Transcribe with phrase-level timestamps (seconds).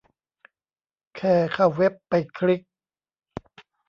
[1.15, 2.61] แค่เข้าเว็บไปคลิก